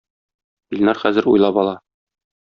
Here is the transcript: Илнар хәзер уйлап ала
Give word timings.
Илнар 0.77 0.99
хәзер 1.03 1.29
уйлап 1.33 1.59
ала 1.65 1.75